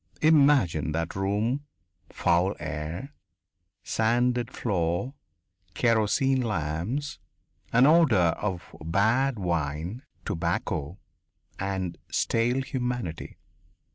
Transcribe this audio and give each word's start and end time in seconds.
Imagine 0.23 0.93
that 0.93 1.15
room 1.15 1.67
foul 2.09 2.55
air, 2.59 3.13
sanded 3.83 4.49
floor, 4.51 5.13
kerosene 5.75 6.41
lamps, 6.41 7.19
an 7.71 7.85
odour 7.85 8.17
of 8.41 8.75
bad 8.83 9.37
wine, 9.37 10.01
tobacco, 10.25 10.97
and 11.59 11.99
stale 12.09 12.63
humanity. 12.63 13.37